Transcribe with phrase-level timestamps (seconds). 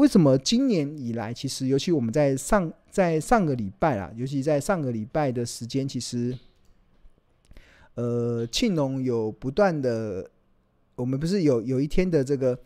[0.00, 6.34] 为什么今年以来，其实尤其我们在上在上个礼拜啦，尤其在上个礼拜的时间，其实，
[7.96, 10.30] 呃，庆农有不断的，
[10.94, 12.58] 我们不是有有一天的这个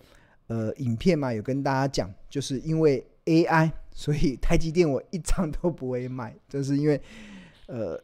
[0.47, 7.03] 呃影片嘛，有跟大家讲，就是因为 AI，所以台积电我一张都不会卖，就是因为
[7.67, 8.01] 呃，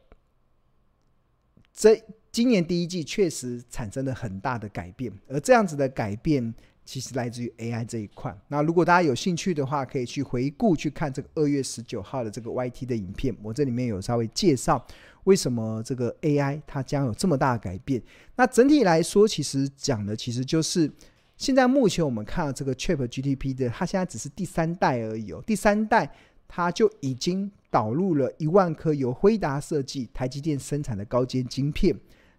[1.73, 1.97] 这
[2.33, 6.53] 今年第一季确实产生了很大的改变，而这样子的改变。
[6.91, 8.37] 其实来自于 AI 这一块。
[8.49, 13.33] 那如果大家有兴趣的话，可以去回顾去看这个二月十九号的这个 YT 的影片。
[13.45, 14.85] 我这里面有稍微介绍
[15.23, 18.03] 为什么这个 AI 它将有这么大的改变。
[18.35, 20.91] 那整体来说，其实讲的其实就是
[21.37, 25.41] 现在目前我们看到这个 ChatGPT 的，它现在只是第三代而已哦。
[25.47, 26.13] 第三代
[26.49, 31.95] 它就已经导入了一万颗由辉达设计、台积电生产的高阶晶片。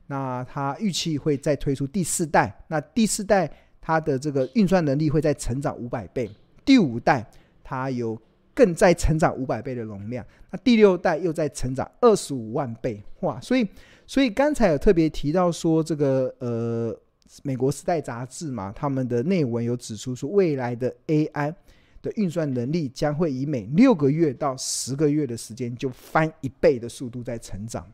[0.08, 2.66] 那它预期会再推出第四代。
[2.68, 3.50] 那第四代。
[3.82, 6.30] 它的这个运算能力会再成长五百倍，
[6.64, 7.28] 第五代
[7.64, 8.18] 它有
[8.54, 13.42] 更再成长五百倍的容量，那第六代又再成长二十五万倍，哇！
[13.42, 13.68] 所以，
[14.06, 16.96] 所以刚才有特别提到说，这个呃，
[17.44, 21.54] 美国时代杂志嘛，他们的内文有指出说，未来的 AI
[22.02, 27.90] 的运算能力将会以每六个月到十个月的时间就翻一倍的速度在成长。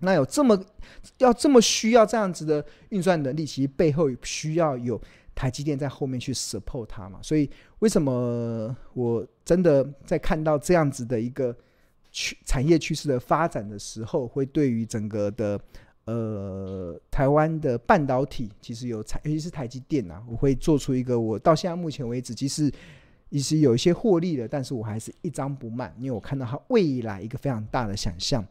[0.00, 0.62] 那有这么
[1.18, 5.00] 要这么需要这样子的运算能力，其实背后需要有
[5.34, 7.18] 台积电在后面去 support 它嘛。
[7.22, 11.56] 所以为什么我真的在看到这样子的一个
[12.12, 15.60] 趋产业趋势的发展的时候，会对于整个的
[16.04, 22.70] 呃台湾的半导体，其实有产，尤其是台积电啊，我会做出一个我到现在目前为止，即使
[23.30, 28.46] 其实有一些获利的，但是我还是一张不卖，因为我看到它未来一个非常大的想象。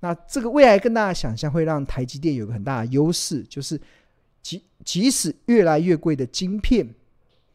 [0.00, 3.80] 那这个未来更大的想象会让台积电有个很大的优势，就是
[4.42, 6.88] 即即使越来越贵的晶片，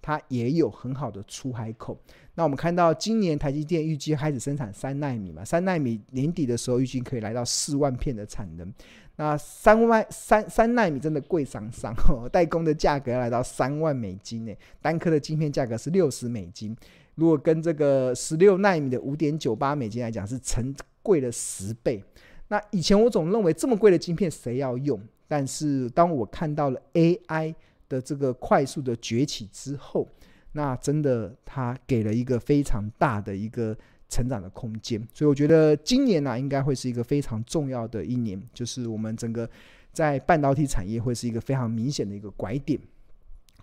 [0.01, 1.99] 它也有很好的出海口。
[2.35, 8.73] 那我们看到今年台积电预计开始生产三纳米嘛，三纳米年底的时候预计可以来到四万片的产能。
[9.15, 16.75] 那三万三三纳米真的贵上上哦，代工的价格要来到三万美金呢，单颗的晶片价格是六十美金。
[17.15, 22.03] 如果跟这个十六纳米的五点九八美金来讲，是成贵了十倍。
[22.47, 25.01] 那以前我总认为这么贵的晶片谁要用？
[25.27, 27.53] 但是当我看到了 AI
[27.89, 30.07] 的这个快速的崛起之后，
[30.51, 33.75] 那真的它给了一个非常大的一个
[34.07, 35.01] 成长的空间。
[35.13, 39.49] 所以我觉得今年呢、应该会是一个非常重要的一年，就是我们整个
[39.91, 42.79] 在半导体产业会是一个非常明显的一个拐点。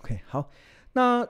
[0.01, 0.51] OK，好，
[0.95, 1.27] 那。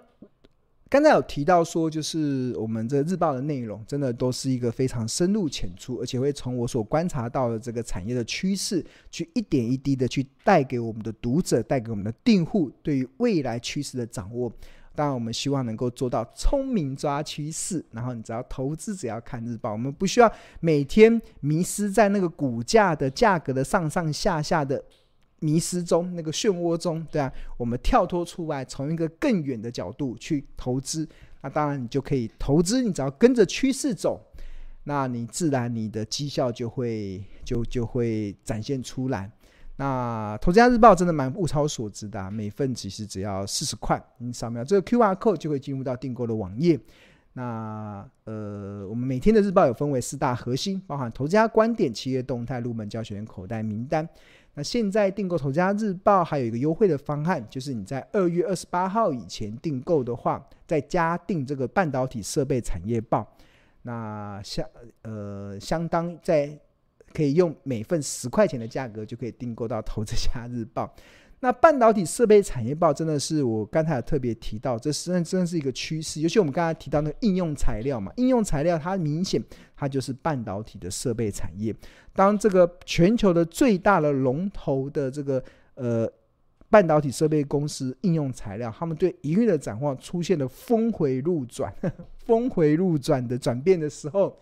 [0.93, 14.53] 刚才有提到说，就是我们这日报的内容，真的都是一个非常深入浅出，而且会从我所观察到的这个产业的趋势，去一点一滴的去带给我们的读者，带给我们的订户对于未来趋势的掌握。
[14.95, 24.85] 当然，我们希望能够做到聪明抓趋势，然后你只要投资，只要看日报，我们不需要每天迷失在那个股价的价格的上上下下的。
[25.43, 31.07] 迷失中，那个漩涡中，对啊，我们跳脱出来，从一个更远的角度去投资，
[31.43, 34.21] 那当然你就可以投资，你只要跟着趋势走，
[34.85, 39.31] 那你自然你的绩效就会就就会展现出来。
[39.77, 46.79] 那《投资家日报》真的蛮物超所值的啊，每份其实只要四十块，你扫描这个 QR code 就会进入到订购的网页。
[47.35, 54.07] 那呃，我们每天的日报有分为四大核心，包含投资家观点、企业动态、入门教学员口袋名单。
[54.55, 63.27] 那现在订购《投资家日报》还有一个优惠的方案，就是你在二月二十八号以前订购的话，再加订这个半导体设备产业报，
[63.83, 64.67] 那相
[65.03, 66.59] 呃相当在
[67.15, 70.85] 可以用每份十块钱的价格就可以订购到《投资家日报》。
[71.45, 76.21] 那半导体设备产业报真的是我刚才有特别提到，这实际上真的是一个趋势。
[76.21, 79.43] 尤其我们刚才提到那个应用材料嘛，应用材料它明显
[79.75, 81.75] 它就是半导体的设备产业。
[82.13, 85.43] 当这个全球的最大的龙头的这个
[85.75, 86.09] 呃
[86.71, 91.75] 半导体设备公司应用材料，他们对营运的展望出现了峰回路转、
[92.25, 94.39] 峰回路转的转变的时候，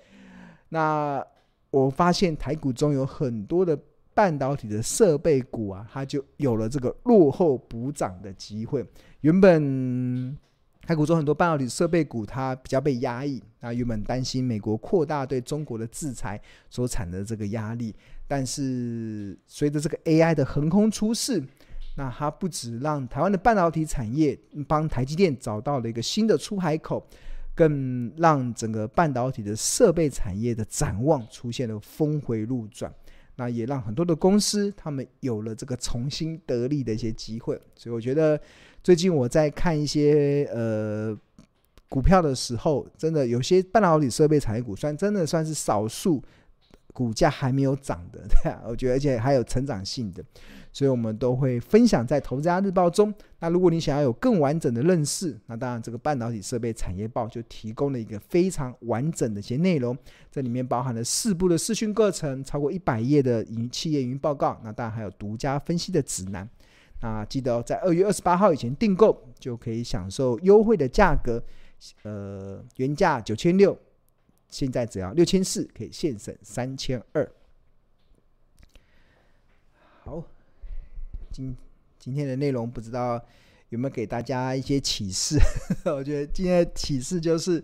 [0.69, 1.25] 那
[1.71, 3.79] 我发现台股中有很多的。
[4.15, 8.85] 半导体的设备股啊，它就有了这个落后补涨的机会。
[9.21, 10.37] 原本
[10.87, 13.43] 台股中很多半导体设备股，它比较被压抑。
[13.61, 17.95] 那原本担心美国扩大对中国的制裁所产的这个压力，
[18.27, 21.43] 但是随着这个 AI 的横空出世，
[21.97, 27.07] 那它不止让台湾的半导体产业帮台积电找到了一个新的出海口，
[27.55, 32.93] 更让整个半导体的设备产业的展望出现了峰回路转。
[33.41, 38.39] 那也让很多的公司他们有了这个重新得利的一些机会，所以我觉得
[38.85, 41.19] 最近我在看一些呃
[41.89, 46.23] 股票的时候，真的有些半导体设备产业股，算真的算是少数
[46.93, 50.23] 股价还没有涨的， 对啊，我觉得而且还有成长性的。
[50.73, 53.13] 所以我们都会分享在《投资家日报》中。
[53.41, 59.99] 那如果你想要有更完整的认识，那当然这个半导体设备产业报就提供了一个非常完整的一些内容。
[60.31, 64.61] 这里面包含了四部的视讯课程，超过一百页的营企业营运报告。
[64.63, 66.49] 那当然还有独家分析的指南。
[67.03, 71.43] 那记得在二月二十八号以前订购，就可以享受优惠的价格。
[72.05, 73.77] 呃，原价九千六，
[74.50, 77.31] 现在只要六千四，可以现省三千二。
[80.02, 80.25] 好。
[81.32, 81.56] 今
[81.97, 83.25] 今天的内容不知道
[83.69, 85.38] 有没有给大家一些启示？
[85.87, 87.62] 我觉得今天的启示就是，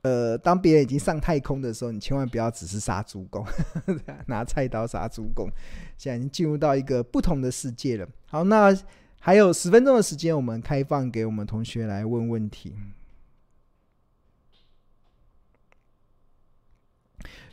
[0.00, 3.44] 呃，当别人已经上太空的时候，你千万不要只是杀猪工，
[4.26, 5.50] 拿菜刀杀猪工。
[5.98, 8.08] 现在已经进入到一个不同的世界了。
[8.28, 8.74] 好，那
[9.20, 12.74] 还有十分钟的时间，我们开放给我们同学来问问题。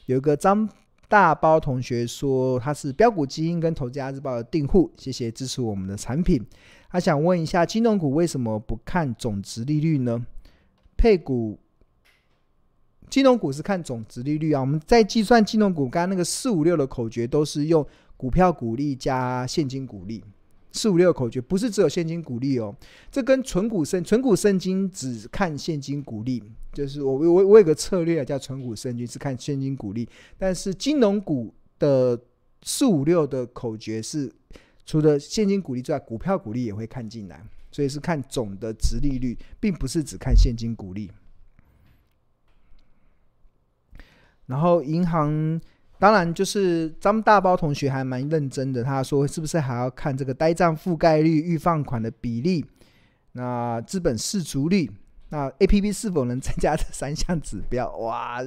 [0.06, 0.70] 有个张。
[1.08, 6.44] 大包同学说他是标股基因跟投资家日报的订户，谢谢支持我们的产品。
[6.90, 10.26] 他想问一下，金融股为什么不看总值利率呢？
[10.98, 11.60] 配股，
[13.08, 14.62] 金融股是看总值利率啊。
[14.62, 17.86] 我们在计算金融股，刚刚那个四五六的口诀都是用
[18.18, 20.24] 股票股利加现金股利。
[20.76, 22.76] 四五六口诀不是只有现金股利哦，
[23.10, 26.44] 这跟存股生存股圣经只看现金股利，
[26.74, 30.06] 就是我我我有个策略叫存股圣经是看现金股利，
[30.38, 32.20] 但是金融股的
[32.64, 34.30] 四五六的口诀是
[34.86, 41.10] 除了现金股利之外，股票股利也会看进来，所以是看总的殖利率，并不是只看现金股利。
[44.48, 45.62] 然后银行。
[45.98, 48.84] 当然，就是张大包同学还蛮认真的。
[48.84, 52.66] 他说：“是不是还要看这个呆账覆盖率、预放款的比例？
[53.32, 54.92] 那资本适足率？
[55.30, 57.90] 那 APP 是否能增加这三项指标？
[57.98, 58.44] 哇，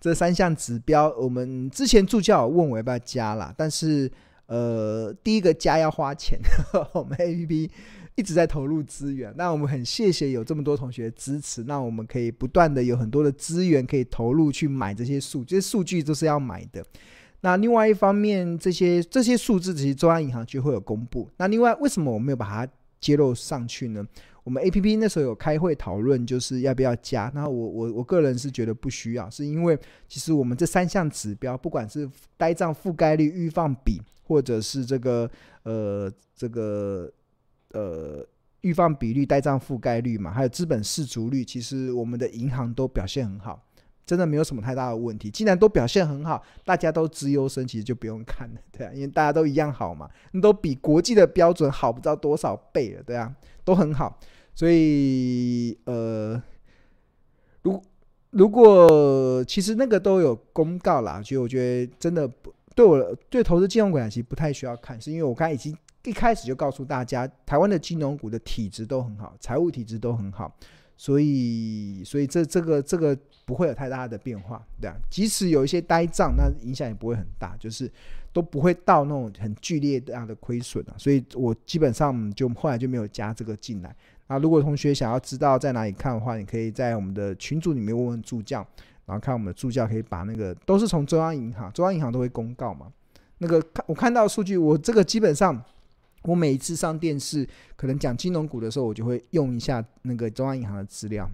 [0.00, 4.10] 这三项指标，我们之前助教有问我要不要加啦，但是
[4.46, 6.38] 呃，第一个加要花钱，
[6.92, 7.70] 我们 APP。”
[8.20, 16.84] 一直在投入资源，那我们很谢谢有这么多同学支持，那我们可以不断的有很多的资源可以投入去买这些数，这些数据都是要买的。
[17.40, 21.26] 那另外一方面，这些这些数字其实中央银行就会有公布。
[21.38, 22.70] 那另外为什么我没有把它
[23.00, 24.06] 揭露上去呢？
[24.44, 27.32] 我们 APP 那时候有开会讨论，就是要不要加。
[27.34, 32.06] 那我我我个人是觉得不需要，是因为其实我们这三项指标，不管是
[32.36, 35.30] 呆账覆盖率、预放比，或者是这个
[35.62, 37.10] 呃这个。
[37.72, 38.26] 呃，
[38.62, 43.64] 预放比率、呆账覆盖率嘛，还有资本适足率，其实我们的银行都表现很好，
[44.04, 45.30] 真的没有什么太大的问题。
[45.30, 50.10] 既然都表现很好，大家都资优生，其实就不用看了，对啊， 因为大家都一样好嘛，
[50.42, 53.32] 都比国际的标准好不知道多少倍了，对啊，
[53.64, 54.18] 都很好。
[54.52, 56.42] 所以呃，
[57.62, 57.80] 如
[58.30, 65.74] 如果其实那个都有公告啦，所以我觉得真的不对我对投资金融股其实不太需要看，是因为我刚才已经。
[66.04, 70.50] 一开始就告诉大家，台湾的金融股的体质都很好，财务体质都很好，
[70.96, 73.14] 所以，所以这这个这个
[73.44, 77.90] 不会有太大的变化，对啊，即使有一些呆账，那影响也不会很大，就是
[78.32, 80.94] 都不会到那种很剧烈的亏损啊。
[80.96, 83.94] 所以我基本上就后来就没有加这个进来。
[84.26, 88.66] 那如果同学想要知道在哪里看的话，你可以在我们的群组里面问问助教，
[89.04, 92.90] 然后看我们的助教可以把那个都是从中央银行，中央银行都会公告嘛。
[93.36, 95.62] 那个看我看到数据，我这个基本上。
[96.22, 101.28] 我每一次上电视，可能讲金融股的时候，我就会用一下那个中央银行的资料，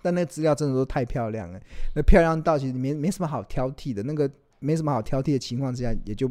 [0.00, 1.60] 但那资料真的都太漂亮了，
[1.94, 4.30] 那漂亮到其实没没什么好挑剔的，那个
[4.60, 6.30] 没什么好挑剔的情况之下，也就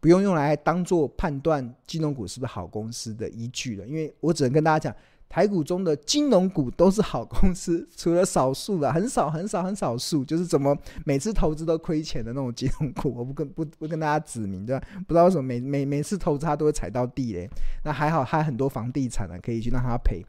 [0.00, 4.96] 不用用来当做判断金融股是不是好公司的依据了，因为我只能跟大家讲。
[5.30, 14.84] 台股中的金融股都是好公司， 除了少数的，很少很少很少数，就是怎么每次投资都亏钱的那种金融股， 我不跟不不跟大家指名，对吧？
[15.06, 17.48] 不知道为什么每每每次投资他都会踩到地雷。
[17.84, 20.20] 那还好，还很多房地产呢，可以去让他赔。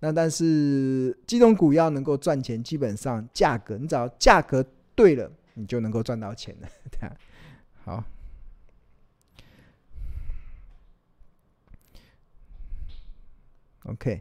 [0.00, 4.62] 那但是金融股要能够赚钱，基本上价格，你只要价格
[4.94, 6.68] 对了，你就能够赚到钱了。
[6.92, 7.16] 对啊，
[7.84, 8.04] 好
[13.86, 14.20] ，OK。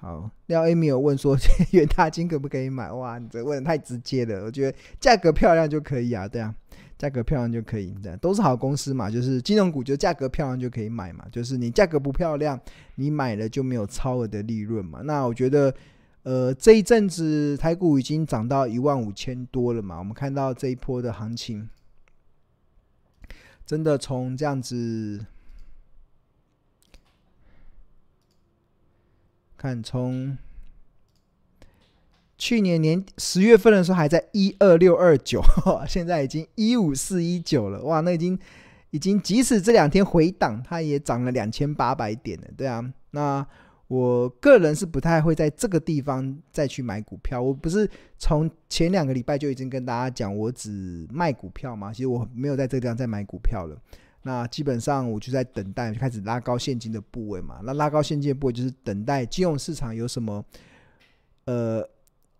[0.00, 1.36] 好，廖 Amy 有问说，
[1.72, 2.88] 元大金可不可以买？
[2.92, 4.44] 哇，你这问的太直接了。
[4.44, 6.54] 我觉得价格漂亮就可以啊，对啊，
[6.96, 9.10] 价格漂亮就可以，对，都是好公司嘛。
[9.10, 11.26] 就是金融股，就价格漂亮就可以买嘛。
[11.32, 12.58] 就是你价格不漂亮，
[12.94, 15.00] 你买了就没有超额的利润嘛。
[15.02, 15.74] 那我觉得，
[16.22, 19.98] 呃，这一阵子台股已经涨到一万五千多了嘛。
[19.98, 21.68] 我们看到这一波的行情，
[23.66, 25.26] 真的从这样子。
[29.58, 30.38] 看从
[32.38, 35.42] 去年年十月份的时候还在一二六二九，
[35.86, 38.38] 现在已经一五四一九了，哇，那已经
[38.92, 43.46] 已经即使这两天回档，它也涨了两千八百点了，对啊，那。
[43.88, 47.40] 我个人是不太会在这个地方再去买股票。
[47.40, 47.88] 我不是
[48.18, 51.90] 从前两个礼拜就已经跟大家讲，我只卖股票嘛。
[51.90, 53.74] 其实我没有在这个地方再买股票了。
[54.28, 57.60] 那基本上我就在等待，就开始拉高现金的部位嘛。
[57.64, 60.44] 那拉高现金的部位就是等待金融市场有什么，
[61.46, 61.88] 呃。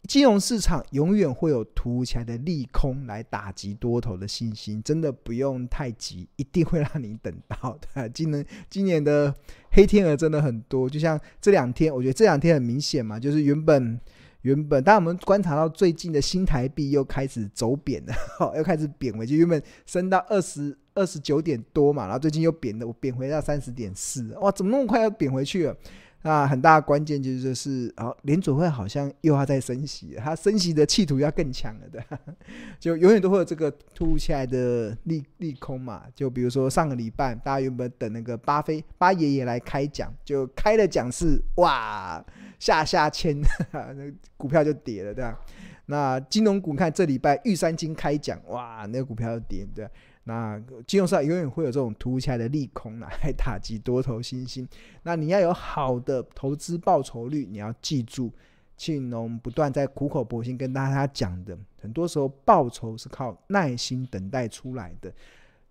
[0.07, 8.09] 金融市场永远会有突如其来的利空来打击多头的信心，真的不用太急，一定会让你等到的。
[8.11, 9.35] 今年今年的
[9.73, 14.01] 黑天鹅真的很多，就像这两天，我觉得这两天很明显嘛，就是原本
[14.49, 18.15] 原本，当我们观察到最近的新台币又开始走贬了，
[18.57, 25.77] 又开始贬回去，原本升到二十二十九点多嘛，然后最近又贬了，我贬回到三十点四，哇，怎么那么快要贬回去了？
[26.23, 32.03] 那很大的关键就是，是哦，联储会好像又要再升息，它升息的企图要更强了的，
[32.81, 36.03] 就永远都会有这个突如其来的利利空嘛。
[36.17, 42.23] 就比如说上个礼拜，大家原本等那个巴菲巴爷爷来开讲，就开了讲是哇
[42.59, 43.39] 下下签，
[43.73, 45.39] 那股票就跌了，对吧？
[45.87, 49.91] 那金融股看这礼拜玉山金开奖，哇，那个股票就跌，对吧？
[50.25, 54.69] 那金融上永远会有这种突如其来的利空来打击多头信心。
[55.03, 58.31] 那你要有好的投资报酬率，你要记住，
[58.77, 65.11] 庆农不断在苦口婆心跟大家讲的，很多时候报酬是靠耐心等待出来的。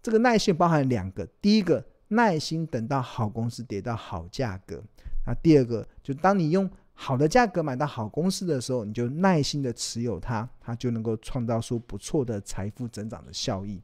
[0.02, 4.82] 这个耐心包含两个，第一个耐心等到好公司跌到好价格，
[5.28, 13.82] 那第二个就当你用好的价格买到好公司的时候，你就耐心的持有它，它就能够创造出不错的财富增长的效益。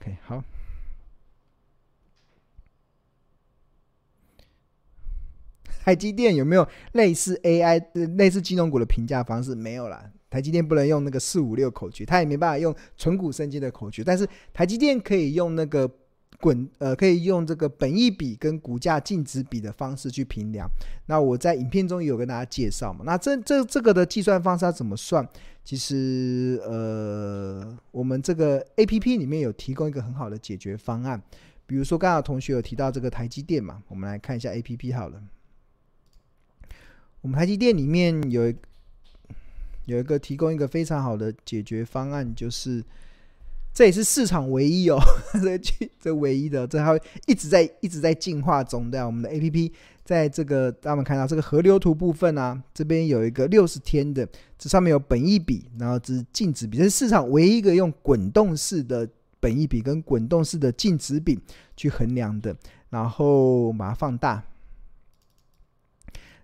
[0.00, 0.42] OK，好。
[5.84, 7.82] 台积电有没有类似 AI、
[8.16, 9.54] 类似金融股的评价方式？
[9.54, 10.10] 没有啦。
[10.28, 14.02] 台积电不能用那个四五六口诀，它也没办法用存股生金的口诀。
[14.04, 15.88] 但是台积电可以用那个
[16.40, 20.68] 滚呃，可以用这个本益比跟股价净值比的方式去评量。
[21.06, 23.02] 那我在影片中有跟大家介绍嘛。
[23.04, 25.28] 那这这这个的计算方式要怎么算？
[25.64, 31.20] 其实，呃，我们这个 APP 里面有提供一个很好的解决方案。
[31.66, 35.22] 比如说，刚刚同学有提到这个台积电嘛，我们来看一下 APP 好了。
[37.20, 38.50] 我们台积电里面有
[39.84, 42.82] 有一个提供一个非常好的解决方案，就是
[43.72, 44.98] 这也是市场唯一哦，
[45.40, 49.72] 这这唯一的，这还会一直在一直在进化中的我们的 APP。
[50.04, 54.26] 在这个，大家们看到这个河流图部分啊，这边有一个六十天的，
[54.58, 59.06] 这上面有本益比，然后这是净值比，这是市场唯一一个用滚动式的
[59.38, 61.38] 本益比跟滚动式的净值比
[61.76, 62.56] 去衡量的。
[62.88, 64.42] 然后我们把它放大，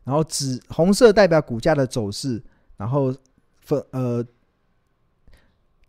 [0.04, 2.42] 然后紫红色代表股价的走势，
[2.76, 3.16] 然后
[3.62, 4.22] 粉呃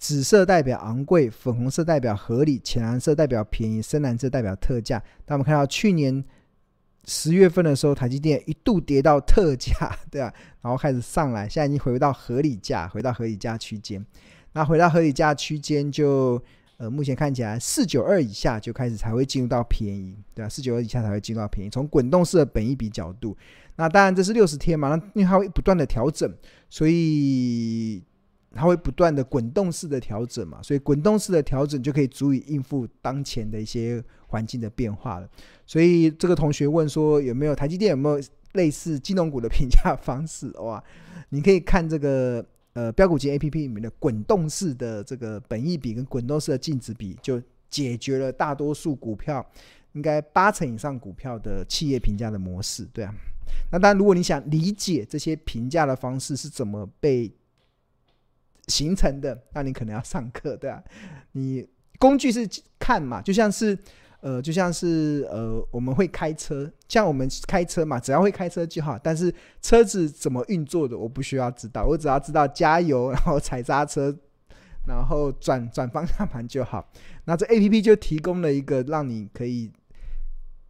[0.05, 5.01] 紫色代表昂贵，粉红色代表合理，浅蓝色代表便宜，深蓝色代表特价。
[5.25, 6.23] 那我们看到去年。
[7.07, 10.31] 十月份的时候，台积电一度跌到特价，对啊，
[10.61, 14.03] 然后开始上来，现在已经回到合理价，回到合理价区间。
[14.53, 16.41] 那回到合理价区间就，
[16.77, 21.69] 呃，目前看起来四九二以下就开始才会进入到便宜，对啊，四九二以下才会进入到便宜。
[21.69, 23.37] 从滚动式的本一比角度，
[23.75, 26.31] 那当然这是六十天嘛，那因为它会不断的调整，
[26.69, 28.03] 所以。
[28.55, 35.29] 它会不断的滚动式的调整嘛，所以滚动式的调整就可以足以应付当前的一些环境的变化了。
[35.65, 40.49] 所以这个同学问说，有没有台积电有没有类似金融股的评价方式？
[40.59, 40.81] 哇，
[41.29, 49.45] 你可以看这个呃标股金 A P P 里面的滚动式的这个本益比跟滚动式的净值比，就解决了大多数股票
[49.91, 52.87] 应该八成以上股票的企业评价的模式。
[52.93, 53.13] 对啊，
[53.69, 57.29] 那当然如果你想理解这些评价的方式是怎么被
[58.67, 60.83] 形成的，那你可能要上课，对吧？
[61.33, 61.67] 你
[61.99, 62.47] 工具是
[62.79, 63.77] 看嘛，就像是，
[64.21, 68.97] 呃，就像是呃，我们会开车，像我们开车嘛，只要会开车就好。
[68.97, 74.15] 但是车子怎么运作的，我不需要知道，我只要知道加油，然后踩刹车，
[74.87, 76.91] 然后转转方向盘就好。
[77.25, 79.71] 那这 APP 就提供了一个让你可以。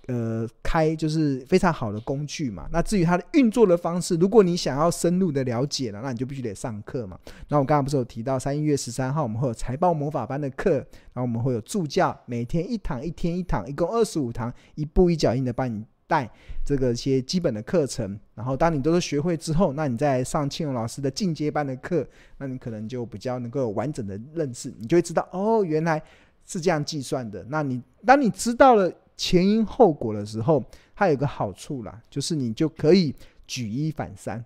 [0.08, 2.70] 呃，开就是非常好的工具嘛。
[2.72, 7.18] 那至于它的运作的方式，如果你想要深入的了解了，那你就必须得上课嘛。
[7.48, 16.30] 那我刚刚不是有提到三月十三号我们会有财报魔法班的课，然后我们会有助教，每天一堂，一天一堂，一共二十五堂，一步一脚印的帮你带
[16.64, 18.20] 这个一些基本的课程。
[18.36, 22.08] 然后当你都是学会之后，那你再上庆荣老师的进阶班的课，
[22.38, 26.00] 那你可能就比较能够完整的认识，你就会知道哦，原来
[26.46, 27.44] 是这样计算的。
[27.50, 28.94] 那你当你知道了。
[29.18, 30.64] 前因后果的时候，
[30.96, 33.14] 它有个好处啦，就是你就可以
[33.48, 34.44] 举一反三，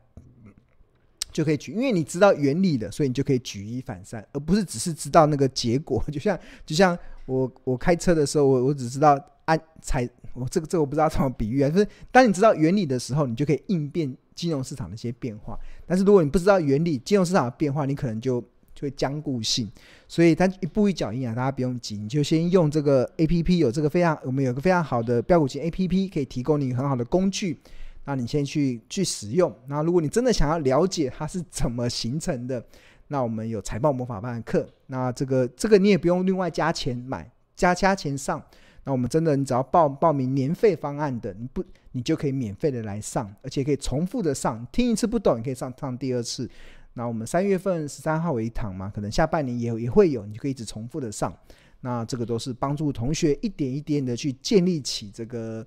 [1.31, 6.03] 就可以举，因为你知道原理的，所以你就可以举一反三，而不是只是知道那个结果。
[6.11, 15.57] 就像就像我我开车的时候，我我只知道按踩，我这个这个我不知道怎么比喻啊，就是当你知道原理的时候，你就可以应变金融市场的一些变化。
[15.85, 18.43] 但是如果你不知道原理，金融市场的变化，你可能就
[18.79, 19.69] 就会僵固性。
[20.07, 27.59] 所以它一步一脚印啊，大家不用急，你就先用这个 A P P，有这个非常我们有个非常好的标股型 A P P，可以提供你很好的工具。
[28.05, 29.53] 那你先去去使用。
[29.67, 32.63] 那如果你真的想要了解它是怎么形成的，
[33.09, 34.67] 那我们有财报魔法班的课。
[34.87, 38.41] 那这个这个你也不用另外加钱买，加加钱上。
[38.85, 44.65] 那我们真的，你只要报报名年费方案的，你不你就可以免费的来上，而且可以重复的上。
[44.71, 46.49] 听一次不懂，你可以上上第二次。
[46.93, 51.33] 那我们三月份十三号有一堂嘛，可能下半年也也会有，你就可以一直重复的上。
[51.81, 55.65] 那这个都是帮助同学一点一点的去建立起这个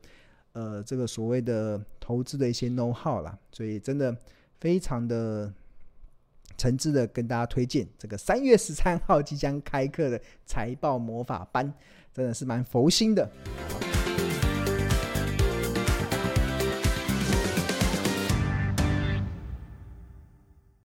[0.53, 3.39] 呃这个所谓的投资的一些 know how 啦。
[3.51, 4.15] 所以真的
[4.61, 5.51] 非常的
[6.59, 11.73] 诚挚的跟大家推荐这个三月十三号即将开课的财报魔法班，
[12.13, 13.31] 真的是蛮佛心的。